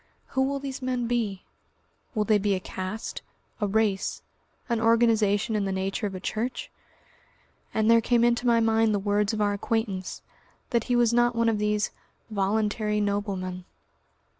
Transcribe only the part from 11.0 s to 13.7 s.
not one of these "voluntary noblemen."